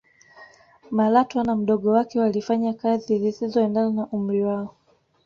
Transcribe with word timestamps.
malatwa 0.91 1.43
na 1.43 1.55
mdogo 1.55 1.91
wake 1.91 2.19
walifanya 2.19 2.73
kazi 2.73 3.19
zisizoendana 3.19 3.89
na 3.89 4.07
umri 4.07 4.43
wao 4.43 4.75